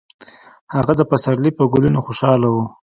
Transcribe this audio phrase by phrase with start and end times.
[0.73, 2.55] هغه د پسرلي په ګلونو خوشحاله و.